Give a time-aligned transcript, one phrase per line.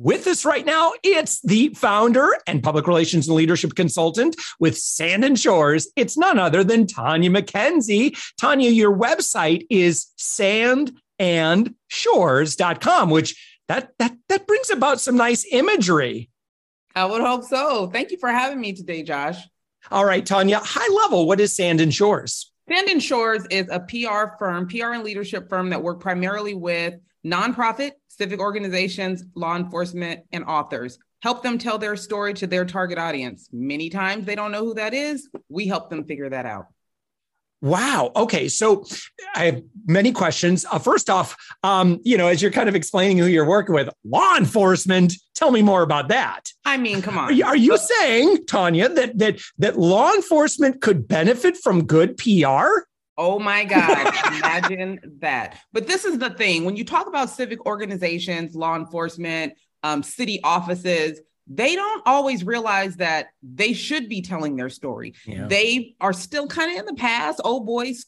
[0.00, 5.24] With us right now, it's the founder and public relations and leadership consultant with Sand
[5.24, 5.88] and Shores.
[5.96, 8.16] It's none other than Tanya McKenzie.
[8.40, 16.30] Tanya, your website is sandandshores.com, which that that that brings about some nice imagery.
[16.94, 17.88] I would hope so.
[17.88, 19.38] Thank you for having me today, Josh.
[19.90, 22.52] All right, Tanya, high level, what is Sand and Shores?
[22.68, 26.94] Sand and Shores is a PR firm, PR and leadership firm that work primarily with
[27.24, 30.98] nonprofit, civic organizations, law enforcement, and authors.
[31.22, 33.48] Help them tell their story to their target audience.
[33.52, 35.28] Many times they don't know who that is.
[35.48, 36.66] We help them figure that out.
[37.60, 38.12] Wow.
[38.14, 38.48] Okay.
[38.48, 38.84] So
[39.34, 40.64] I have many questions.
[40.70, 43.88] Uh, first off, um, you know, as you're kind of explaining who you're working with,
[44.04, 45.14] law enforcement.
[45.34, 46.52] Tell me more about that.
[46.64, 47.24] I mean, come on.
[47.24, 52.16] Are you, are you saying, Tanya, that that that law enforcement could benefit from good
[52.16, 52.86] PR?
[53.18, 55.58] Oh my God, imagine that.
[55.72, 60.40] But this is the thing when you talk about civic organizations, law enforcement, um, city
[60.44, 65.14] offices, they don't always realize that they should be telling their story.
[65.26, 65.48] Yeah.
[65.48, 68.06] They are still kind of in the past, old boys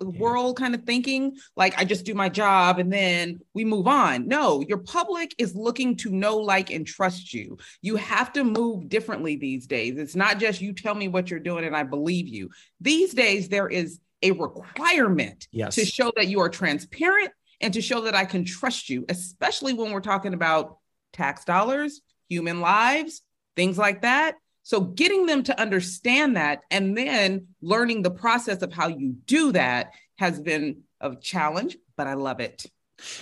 [0.00, 4.26] world kind of thinking like i just do my job and then we move on
[4.26, 8.88] no your public is looking to know like and trust you you have to move
[8.88, 12.26] differently these days it's not just you tell me what you're doing and i believe
[12.26, 12.48] you
[12.80, 15.74] these days there is a requirement yes.
[15.74, 19.72] to show that you are transparent and to show that I can trust you, especially
[19.72, 20.78] when we're talking about
[21.12, 23.22] tax dollars, human lives,
[23.54, 24.36] things like that.
[24.62, 29.52] So, getting them to understand that and then learning the process of how you do
[29.52, 32.66] that has been a challenge, but I love it.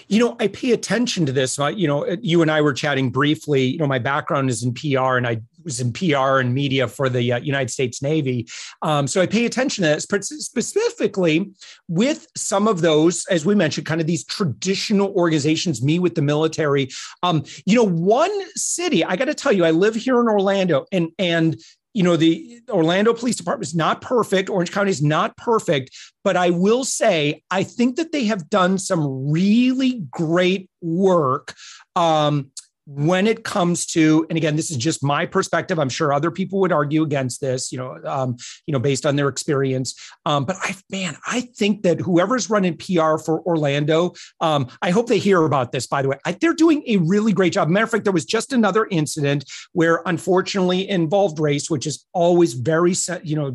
[0.08, 1.58] You know, I pay attention to this.
[1.58, 3.64] You know, you and I were chatting briefly.
[3.64, 7.08] You know, my background is in PR and I was in PR and media for
[7.08, 8.46] the uh, United States Navy.
[8.82, 11.52] Um, so I pay attention to that specifically
[11.88, 16.22] with some of those, as we mentioned, kind of these traditional organizations, me with the
[16.22, 16.88] military.
[17.22, 20.86] Um, you know, one city, I got to tell you, I live here in Orlando
[20.92, 21.56] and, and,
[21.94, 24.50] you know, the Orlando Police Department is not perfect.
[24.50, 28.78] Orange County is not perfect, but I will say I think that they have done
[28.78, 31.54] some really great work
[31.94, 32.50] um,
[32.86, 35.78] when it comes to and again this is just my perspective.
[35.78, 38.36] I'm sure other people would argue against this you know um,
[38.66, 39.94] you know based on their experience.
[40.26, 45.08] Um, but i man i think that whoever's running pr for orlando um, i hope
[45.08, 46.18] they hear about this by the way.
[46.24, 47.68] I, they're doing a really great job.
[47.68, 52.54] Matter of fact there was just another incident where unfortunately involved race which is always
[52.54, 53.54] very you know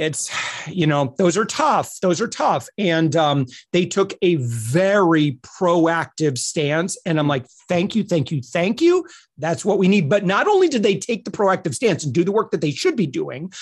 [0.00, 0.30] it's
[0.66, 2.68] you know those are tough those are tough.
[2.78, 8.40] And um, they took a very proactive stance and i'm like thank you thank you
[8.42, 9.06] thank you.
[9.38, 10.10] That's what we need.
[10.10, 12.70] But not only did they take the proactive stance and do the work that they
[12.70, 13.52] should be doing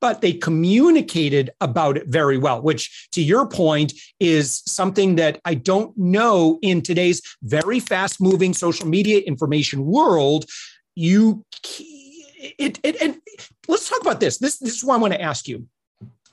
[0.00, 5.54] but they communicated about it very well which to your point is something that i
[5.54, 10.44] don't know in today's very fast moving social media information world
[10.94, 11.44] you
[12.58, 13.20] it, it, and
[13.68, 14.38] let's talk about this.
[14.38, 15.66] This, this is what I want to ask you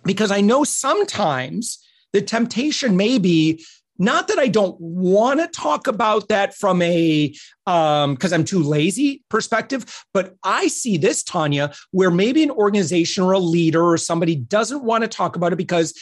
[0.09, 1.77] because I know sometimes
[2.13, 3.63] the temptation may be
[3.99, 7.31] not that I don't want to talk about that from a
[7.67, 13.23] um because I'm too lazy perspective, but I see this Tanya where maybe an organization
[13.23, 15.93] or a leader or somebody doesn't want to talk about it because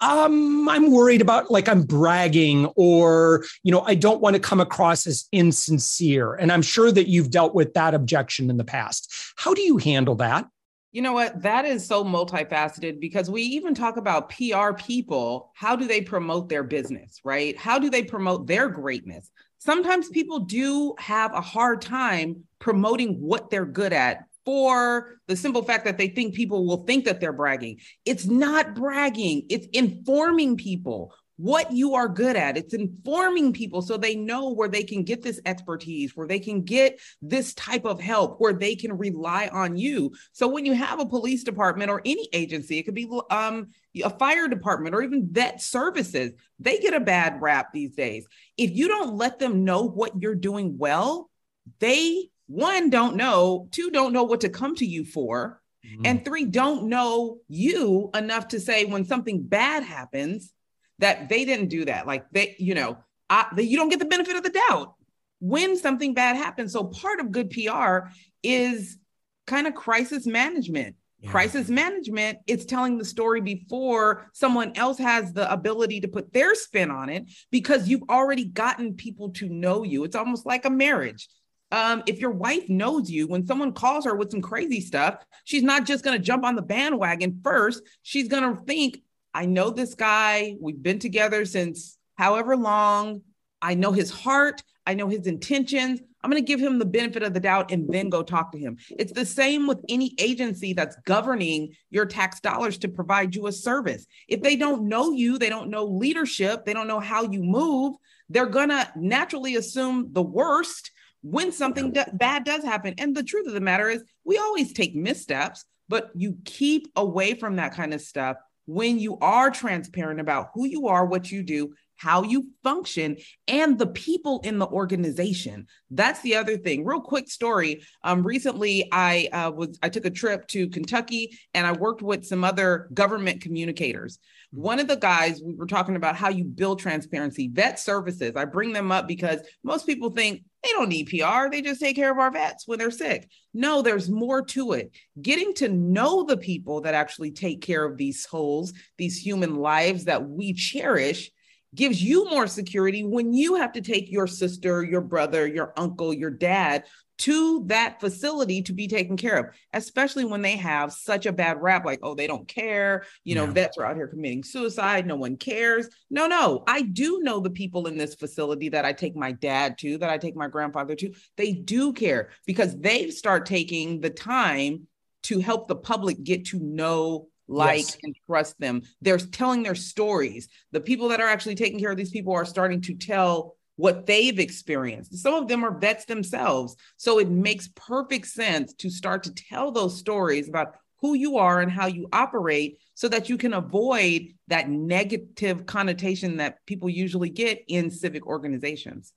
[0.00, 4.60] um I'm worried about like I'm bragging or you know I don't want to come
[4.60, 9.12] across as insincere and I'm sure that you've dealt with that objection in the past.
[9.34, 10.46] How do you handle that?
[10.92, 11.42] You know what?
[11.42, 15.52] That is so multifaceted because we even talk about PR people.
[15.54, 17.56] How do they promote their business, right?
[17.56, 19.30] How do they promote their greatness?
[19.58, 25.62] Sometimes people do have a hard time promoting what they're good at for the simple
[25.62, 27.78] fact that they think people will think that they're bragging.
[28.04, 32.58] It's not bragging, it's informing people what you are good at.
[32.58, 36.60] It's informing people so they know where they can get this expertise, where they can
[36.60, 40.12] get this type of help, where they can rely on you.
[40.32, 43.68] So when you have a police department or any agency, it could be um,
[44.04, 48.26] a fire department or even vet services, they get a bad rap these days.
[48.58, 51.30] If you don't let them know what you're doing well,
[51.78, 56.02] they one don't know, two don't know what to come to you for, mm-hmm.
[56.04, 60.52] and three don't know you enough to say when something bad happens
[61.00, 62.06] that they didn't do that.
[62.06, 62.98] Like they, you know,
[63.28, 64.94] I, they, you don't get the benefit of the doubt
[65.40, 66.72] when something bad happens.
[66.72, 68.08] So part of good PR
[68.42, 68.98] is
[69.46, 70.96] kind of crisis management.
[71.20, 71.30] Yeah.
[71.30, 76.54] Crisis management, it's telling the story before someone else has the ability to put their
[76.54, 80.04] spin on it because you've already gotten people to know you.
[80.04, 81.28] It's almost like a marriage
[81.72, 85.62] um, if your wife knows you, when someone calls her with some crazy stuff, she's
[85.62, 87.82] not just going to jump on the bandwagon first.
[88.02, 89.00] She's going to think,
[89.34, 90.56] I know this guy.
[90.60, 93.22] We've been together since however long.
[93.62, 94.62] I know his heart.
[94.86, 96.00] I know his intentions.
[96.22, 98.58] I'm going to give him the benefit of the doubt and then go talk to
[98.58, 98.76] him.
[98.90, 103.52] It's the same with any agency that's governing your tax dollars to provide you a
[103.52, 104.06] service.
[104.28, 107.96] If they don't know you, they don't know leadership, they don't know how you move,
[108.28, 110.90] they're going to naturally assume the worst
[111.22, 112.94] when something do- bad does happen.
[112.98, 117.34] And the truth of the matter is, we always take missteps, but you keep away
[117.34, 118.36] from that kind of stuff
[118.70, 123.14] when you are transparent about who you are, what you do, how you function,
[123.46, 125.66] and the people in the organization.
[125.90, 126.82] That's the other thing.
[126.82, 127.82] Real quick story.
[128.02, 132.24] Um, recently, I uh, was I took a trip to Kentucky and I worked with
[132.24, 134.16] some other government communicators.
[134.16, 134.62] Mm-hmm.
[134.62, 137.48] One of the guys we were talking about how you build transparency.
[137.52, 138.32] Vet services.
[138.34, 141.50] I bring them up because most people think they don't need PR.
[141.50, 143.28] They just take care of our vets when they're sick.
[143.52, 144.90] No, there's more to it.
[145.20, 150.06] Getting to know the people that actually take care of these souls, these human lives
[150.06, 151.30] that we cherish,
[151.74, 156.12] gives you more security when you have to take your sister, your brother, your uncle,
[156.12, 156.84] your dad
[157.20, 161.60] to that facility to be taken care of, especially when they have such a bad
[161.60, 163.04] rap like, oh, they don't care.
[163.24, 163.52] You know, yeah.
[163.52, 165.06] vets are out here committing suicide.
[165.06, 165.86] No one cares.
[166.08, 169.76] No, no, I do know the people in this facility that I take my dad
[169.80, 171.12] to, that I take my grandfather to.
[171.36, 174.86] They do care because they start taking the time
[175.24, 177.98] to help the public get to know like yes.
[178.02, 178.82] and trust them.
[179.02, 180.48] They're telling their stories.
[180.72, 184.06] The people that are actually taking care of these people are starting to tell what
[184.06, 185.16] they've experienced.
[185.16, 186.76] Some of them are vets themselves.
[186.96, 191.60] So it makes perfect sense to start to tell those stories about who you are
[191.60, 197.30] and how you operate so that you can avoid that negative connotation that people usually
[197.30, 199.12] get in civic organizations.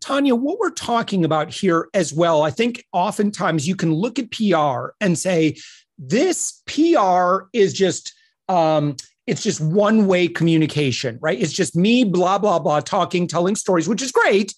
[0.00, 4.30] Tanya, what we're talking about here as well, I think oftentimes you can look at
[4.30, 5.56] PR and say,
[6.04, 8.12] this PR is just
[8.48, 8.96] um,
[9.26, 11.40] it's just one way communication, right?
[11.40, 14.52] It's just me, blah, blah, blah, talking, telling stories, which is great.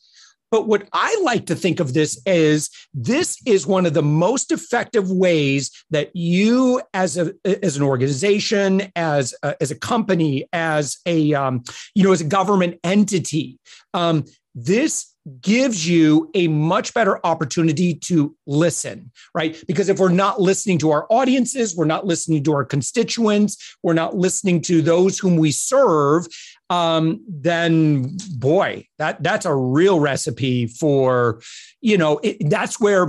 [0.50, 4.52] But what I like to think of this is this is one of the most
[4.52, 10.98] effective ways that you, as a as an organization, as a, as a company, as
[11.06, 11.64] a um,
[11.94, 13.58] you know as a government entity,
[13.94, 14.24] um,
[14.54, 19.62] this gives you a much better opportunity to listen, right?
[19.66, 23.94] Because if we're not listening to our audiences, we're not listening to our constituents, we're
[23.94, 26.26] not listening to those whom we serve,
[26.68, 31.40] um, then boy, that that's a real recipe for,
[31.80, 33.08] you know, it, that's where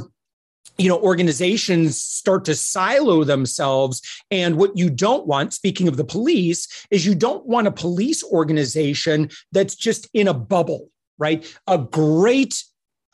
[0.77, 6.03] you know organizations start to silo themselves and what you don't want speaking of the
[6.03, 11.45] police is you don't want a police organization that's just in a bubble right?
[11.67, 12.63] A great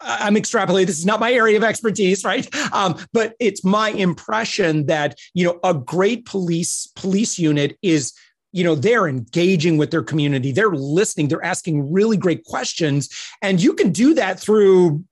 [0.03, 0.87] I'm extrapolating.
[0.87, 2.49] This is not my area of expertise, right?
[2.73, 8.13] Um, but it's my impression that you know a great police police unit is
[8.51, 13.09] you know they're engaging with their community they're listening they're asking really great questions
[13.41, 15.03] and you can do that through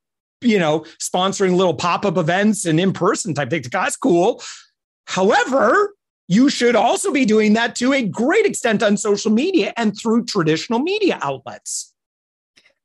[0.41, 4.41] you know sponsoring little pop-up events and in-person type things that's cool
[5.05, 5.93] however
[6.27, 10.25] you should also be doing that to a great extent on social media and through
[10.25, 11.88] traditional media outlets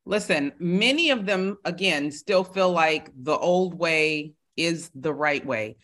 [0.07, 5.77] Listen, many of them, again, still feel like the old way is the right way.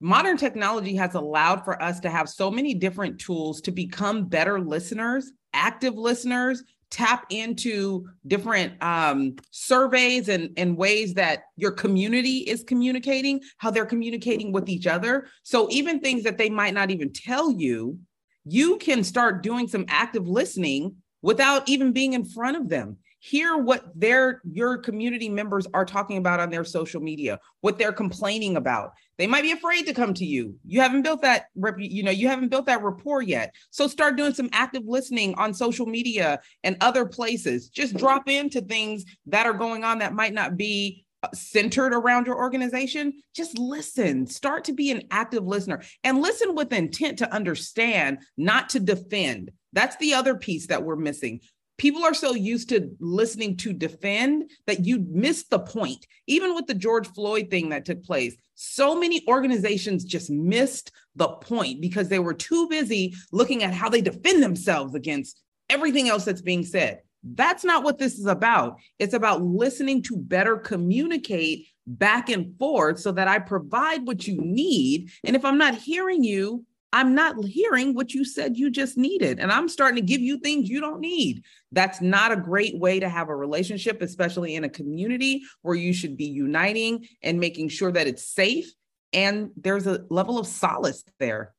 [0.00, 4.58] Modern technology has allowed for us to have so many different tools to become better
[4.60, 12.64] listeners, active listeners, tap into different um, surveys and, and ways that your community is
[12.64, 15.28] communicating, how they're communicating with each other.
[15.44, 17.98] So, even things that they might not even tell you,
[18.44, 23.56] you can start doing some active listening without even being in front of them hear
[23.56, 28.56] what their your community members are talking about on their social media what they're complaining
[28.56, 28.92] about.
[29.18, 30.56] They might be afraid to come to you.
[30.66, 31.46] You haven't built that
[31.78, 33.54] you know you haven't built that rapport yet.
[33.70, 37.68] So start doing some active listening on social media and other places.
[37.68, 42.26] Just drop into things that are going on that might not be uh, centered around
[42.26, 44.26] your organization, just listen.
[44.26, 49.50] Start to be an active listener and listen with intent to understand, not to defend.
[49.74, 51.40] That's the other piece that we're missing
[51.80, 56.06] people are so used to listening to defend that you miss the point.
[56.26, 61.28] Even with the George Floyd thing that took place, so many organizations just missed the
[61.28, 66.26] point because they were too busy looking at how they defend themselves against everything else
[66.26, 67.00] that's being said.
[67.24, 68.78] That's not what this is about.
[68.98, 74.38] It's about listening to better communicate back and forth so that I provide what you
[74.38, 75.08] need.
[75.24, 79.38] And if I'm not hearing you, I'm not hearing what you said you just needed.
[79.38, 81.44] And I'm starting to give you things you don't need.
[81.72, 85.92] That's not a great way to have a relationship, especially in a community where you
[85.92, 88.72] should be uniting and making sure that it's safe
[89.12, 91.54] and there's a level of solace there.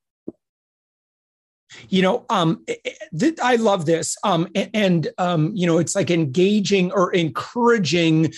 [1.90, 4.18] You know, um, eh, eh, th- I love this.
[4.24, 8.34] Um, and, um, you know, it's like engaging or encouraging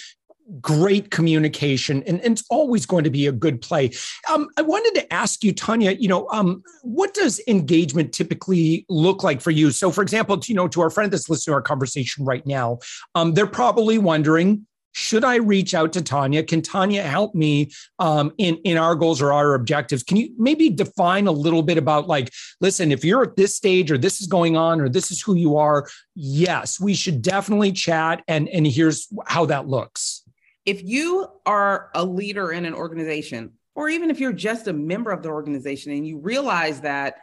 [0.62, 3.92] great communication and, and, it's always going to be a good play
[4.32, 9.24] um, i wanted to ask you tanya you know um, what does engagement typically look
[9.24, 11.62] like for you so for example you know to our friend that's listening to our
[11.62, 12.80] conversation right now
[13.16, 16.44] um, they're probably wondering should I reach out to Tanya?
[16.44, 20.04] Can Tanya help me um, in in our goals or our objectives?
[20.04, 22.32] Can you maybe define a little bit about like,
[22.62, 25.36] listen, if you're at this stage or this is going on or this is who
[25.36, 30.23] you are, yes, we should definitely chat and and here's how that looks
[30.66, 35.12] if you are a leader in an organization, or even if you're just a member
[35.12, 37.18] of the organization and you realize that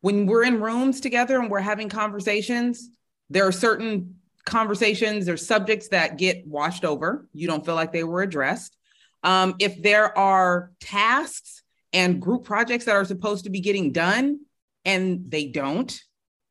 [0.00, 2.90] when we're in rooms together and we're having conversations,
[3.30, 7.26] there are certain conversations or subjects that get washed over.
[7.32, 8.76] You don't feel like they were addressed.
[9.22, 11.62] Um, if there are tasks
[11.92, 14.40] and group projects that are supposed to be getting done
[14.84, 15.98] and they don't,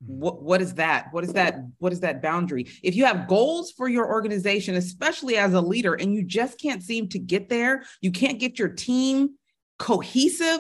[0.06, 1.08] what, what is that?
[1.12, 2.68] What is that what is that boundary?
[2.82, 6.84] If you have goals for your organization especially as a leader and you just can't
[6.84, 9.32] seem to get there you can't get your team
[9.80, 10.60] cohesive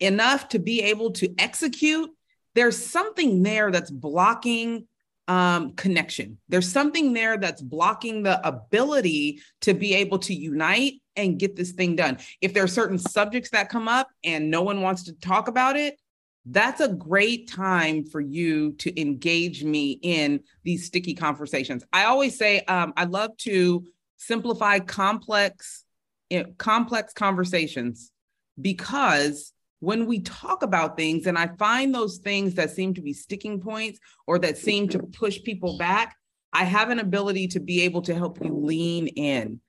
[0.00, 2.10] enough to be able to execute
[2.54, 4.86] there's something there that's blocking
[5.28, 6.38] um, connection.
[6.48, 11.72] There's something there that's blocking the ability to be able to unite and get this
[11.72, 12.18] thing done.
[12.40, 15.76] If there are certain subjects that come up and no one wants to talk about
[15.76, 15.98] it
[16.46, 21.84] that's a great time for you to engage me in these sticky conversations.
[21.92, 23.84] I always say um, I love to
[24.16, 25.84] simplify complex,
[26.30, 28.10] you know, complex conversations
[28.60, 33.12] because when we talk about things and I find those things that seem to be
[33.12, 36.16] sticking points or that seem to push people back,
[36.52, 39.60] I have an ability to be able to help you lean in.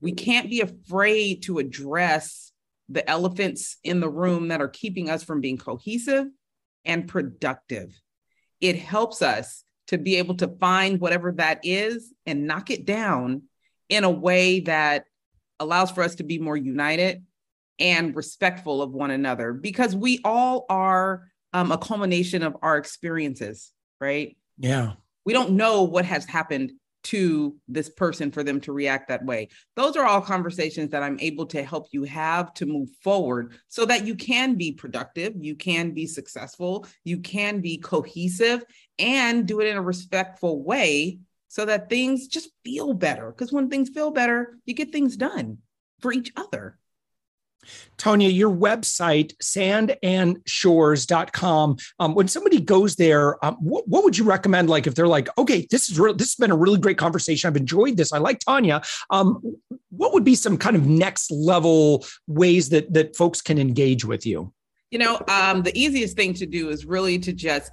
[0.00, 2.52] We can't be afraid to address
[2.88, 6.26] the elephants in the room that are keeping us from being cohesive
[6.84, 7.92] and productive.
[8.60, 13.42] It helps us to be able to find whatever that is and knock it down
[13.88, 15.04] in a way that
[15.60, 17.24] allows for us to be more united
[17.78, 23.72] and respectful of one another because we all are um, a culmination of our experiences,
[24.00, 24.36] right?
[24.58, 24.92] Yeah.
[25.24, 26.72] We don't know what has happened
[27.04, 29.48] to this person for them to react that way.
[29.76, 33.84] Those are all conversations that I'm able to help you have to move forward so
[33.86, 38.64] that you can be productive, you can be successful, you can be cohesive,
[38.98, 43.30] and do it in a respectful way so that things just feel better.
[43.30, 45.58] Because when things feel better, you get things done
[46.00, 46.78] for each other.
[47.96, 51.76] Tanya, your website, sandandshores.com.
[51.98, 54.70] Um, when somebody goes there, um, what, what, would you recommend?
[54.70, 57.48] Like, if they're like, okay, this is real, this has been a really great conversation.
[57.48, 58.12] I've enjoyed this.
[58.12, 58.82] I like Tanya.
[59.10, 59.56] Um,
[59.90, 64.26] what would be some kind of next level ways that that folks can engage with
[64.26, 64.52] you?
[64.90, 67.72] You know, um, the easiest thing to do is really to just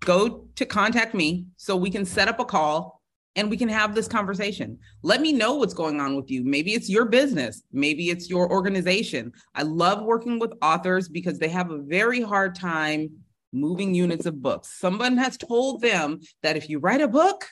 [0.00, 2.95] go to contact me so we can set up a call
[3.36, 4.78] and we can have this conversation.
[5.02, 6.42] Let me know what's going on with you.
[6.44, 9.32] Maybe it's your business, maybe it's your organization.
[9.54, 13.10] I love working with authors because they have a very hard time
[13.52, 14.78] moving units of books.
[14.78, 17.46] Someone has told them that if you write a book,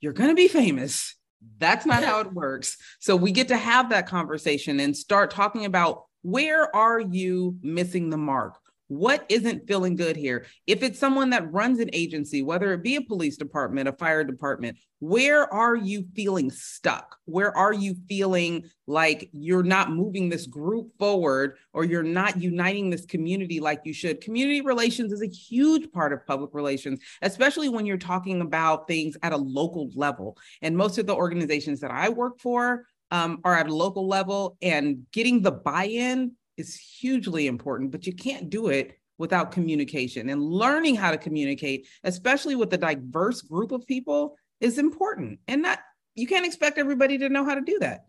[0.00, 1.16] you're going to be famous.
[1.58, 2.76] That's not how it works.
[3.00, 8.08] So we get to have that conversation and start talking about where are you missing
[8.08, 8.58] the mark?
[8.88, 10.44] What isn't feeling good here?
[10.66, 14.24] If it's someone that runs an agency, whether it be a police department, a fire
[14.24, 17.16] department, where are you feeling stuck?
[17.24, 22.90] Where are you feeling like you're not moving this group forward or you're not uniting
[22.90, 24.20] this community like you should?
[24.20, 29.16] Community relations is a huge part of public relations, especially when you're talking about things
[29.22, 30.36] at a local level.
[30.60, 34.56] And most of the organizations that I work for, um, are at a local level
[34.60, 40.42] and getting the buy-in is hugely important, but you can't do it without communication and
[40.42, 45.38] learning how to communicate, especially with a diverse group of people is important.
[45.46, 45.78] And not,
[46.14, 48.06] you can't expect everybody to know how to do that.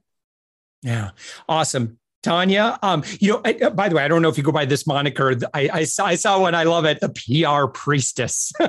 [0.81, 1.11] Yeah.
[1.47, 1.99] Awesome.
[2.23, 4.51] Tanya, um, you know, I, uh, by the way, I don't know if you go
[4.51, 5.37] by this moniker.
[5.53, 6.55] I, I saw, I saw one.
[6.55, 6.99] I love it.
[6.99, 8.51] The PR priestess.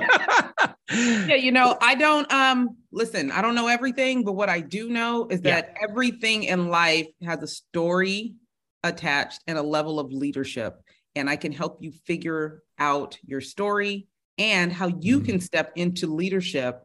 [0.91, 2.31] yeah, you know, I don't.
[2.31, 5.87] Um, listen, I don't know everything, but what I do know is that yeah.
[5.89, 8.35] everything in life has a story
[8.83, 10.81] attached and a level of leadership.
[11.15, 14.07] And I can help you figure out your story
[14.37, 15.25] and how you mm-hmm.
[15.25, 16.83] can step into leadership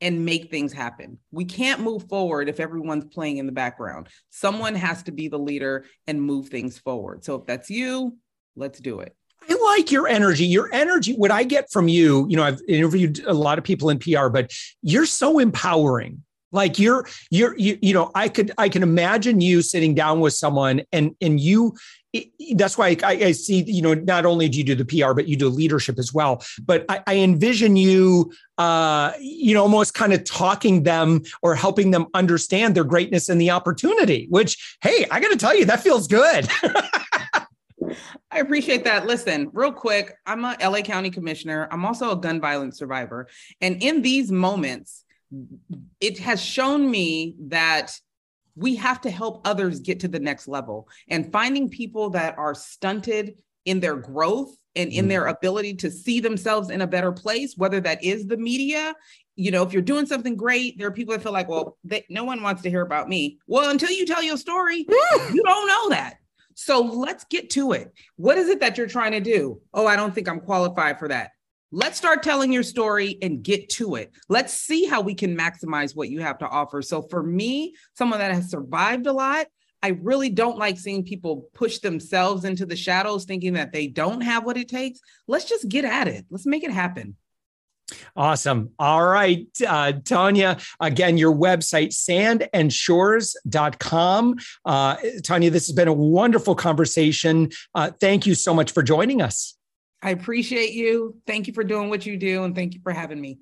[0.00, 1.18] and make things happen.
[1.30, 4.08] We can't move forward if everyone's playing in the background.
[4.30, 7.24] Someone has to be the leader and move things forward.
[7.24, 8.16] So if that's you,
[8.56, 9.14] let's do it.
[9.48, 10.44] I like your energy.
[10.44, 13.90] Your energy, what I get from you, you know, I've interviewed a lot of people
[13.90, 16.22] in PR, but you're so empowering
[16.52, 20.34] like you're you're you, you know i could i can imagine you sitting down with
[20.34, 21.74] someone and and you
[22.56, 25.26] that's why I, I, see you know not only do you do the pr but
[25.28, 30.12] you do leadership as well but i, I envision you uh you know almost kind
[30.12, 35.20] of talking them or helping them understand their greatness and the opportunity which hey i
[35.20, 36.48] gotta tell you that feels good
[38.30, 39.06] I appreciate that.
[39.06, 41.68] Listen, real quick, I'm a LA County commissioner.
[41.70, 43.28] I'm also a gun violence survivor.
[43.60, 45.01] And in these moments,
[46.00, 47.98] it has shown me that
[48.54, 50.88] we have to help others get to the next level.
[51.08, 55.36] And finding people that are stunted in their growth and in their mm-hmm.
[55.36, 58.94] ability to see themselves in a better place whether that is the media
[59.36, 62.04] you know if you're doing something great there are people that feel like well they,
[62.08, 63.38] no one wants to hear about me.
[63.46, 66.16] Well until you tell your story you don't know that.
[66.54, 67.92] So let's get to it.
[68.16, 69.60] What is it that you're trying to do?
[69.72, 71.30] Oh i don't think i'm qualified for that
[71.74, 74.12] Let's start telling your story and get to it.
[74.28, 76.82] Let's see how we can maximize what you have to offer.
[76.82, 79.46] So, for me, someone that has survived a lot,
[79.82, 84.20] I really don't like seeing people push themselves into the shadows thinking that they don't
[84.20, 85.00] have what it takes.
[85.26, 86.26] Let's just get at it.
[86.28, 87.16] Let's make it happen.
[88.14, 88.72] Awesome.
[88.78, 94.34] All right, uh, Tanya, again, your website, sandandshores.com.
[94.64, 97.48] Uh, Tanya, this has been a wonderful conversation.
[97.74, 99.56] Uh, thank you so much for joining us.
[100.02, 101.16] I appreciate you.
[101.26, 103.38] Thank you for doing what you do, and thank you for having me.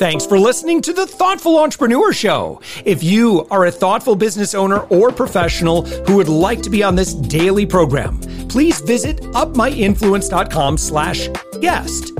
[0.00, 2.62] Thanks for listening to the Thoughtful Entrepreneur Show.
[2.86, 6.94] If you are a thoughtful business owner or professional who would like to be on
[6.94, 11.28] this daily program, please visit upmyinfluence.com slash
[11.60, 12.19] guest.